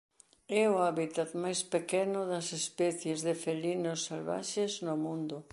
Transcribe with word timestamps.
É 0.61 0.63
o 0.73 0.75
hábitat 0.85 1.29
máis 1.43 1.59
pequeno 1.73 2.19
das 2.31 2.47
especies 2.61 3.19
de 3.27 3.33
felinos 3.43 3.99
salvaxes 4.07 4.71
no 4.87 4.95
mundo. 5.05 5.37